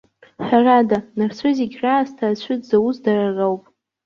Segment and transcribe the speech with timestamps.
[0.45, 3.63] Ҳәарада, нарцәы зегь раасҭа ацәыӡ зоуз дара роуп.